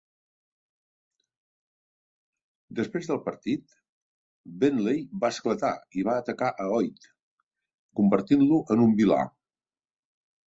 Després 2.79 3.09
del 3.11 3.19
partit, 3.27 3.75
Bentley 4.63 5.03
va 5.25 5.31
esclatar 5.37 5.73
i 6.01 6.05
va 6.07 6.15
atacar 6.23 6.49
a 6.65 6.69
Hoyt, 6.79 7.05
convertint-lo 8.01 8.57
en 8.77 8.81
un 8.87 8.97
vilà. 9.03 9.21